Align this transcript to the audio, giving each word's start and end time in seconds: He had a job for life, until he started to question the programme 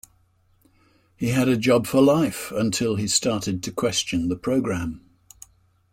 He 1.15 1.27
had 1.27 1.47
a 1.47 1.55
job 1.55 1.85
for 1.85 2.01
life, 2.01 2.51
until 2.55 2.95
he 2.95 3.07
started 3.07 3.61
to 3.61 3.71
question 3.71 4.29
the 4.29 4.35
programme 4.35 5.05